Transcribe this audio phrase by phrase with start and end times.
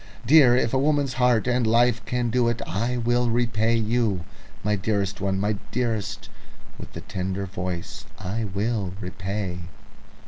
[0.25, 4.21] Dear, if a woman's heart and life can do it, I will repay you.
[4.63, 6.27] My dearest one, my dearest
[6.79, 9.59] with the tender voice, I will repay."